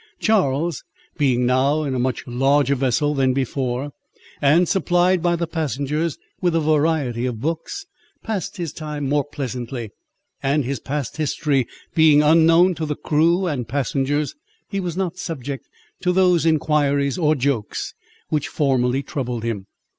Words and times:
Charles 0.17 0.83
being 1.19 1.45
now 1.45 1.83
in 1.83 1.93
a 1.93 1.99
much 1.99 2.25
larger 2.25 2.73
vessel 2.73 3.13
than 3.13 3.33
before, 3.33 3.91
and 4.41 4.67
supplied 4.67 5.21
by 5.21 5.35
the 5.35 5.45
passengers 5.45 6.17
with 6.41 6.55
a 6.55 6.59
variety 6.59 7.27
of 7.27 7.39
books, 7.39 7.85
passed 8.23 8.57
his 8.57 8.73
time 8.73 9.07
more 9.07 9.23
pleasantly; 9.23 9.91
and 10.41 10.65
his 10.65 10.79
past 10.79 11.17
history 11.17 11.67
being 11.93 12.23
unknown 12.23 12.73
to 12.73 12.87
the 12.87 12.95
crew 12.95 13.45
and 13.45 13.67
passengers, 13.67 14.33
he 14.67 14.79
was 14.79 14.97
not 14.97 15.19
subject 15.19 15.67
to 16.01 16.11
those 16.11 16.47
inquiries 16.47 17.19
or 17.19 17.35
jokes 17.35 17.93
which 18.29 18.47
formerly 18.47 19.03
troubled 19.03 19.43
him. 19.43 19.67